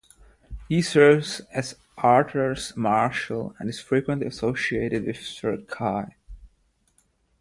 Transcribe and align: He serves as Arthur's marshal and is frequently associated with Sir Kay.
He 0.67 0.81
serves 0.81 1.41
as 1.53 1.75
Arthur's 1.99 2.75
marshal 2.75 3.53
and 3.59 3.69
is 3.69 3.79
frequently 3.79 4.25
associated 4.25 5.05
with 5.05 5.17
Sir 5.17 5.57
Kay. 5.69 6.15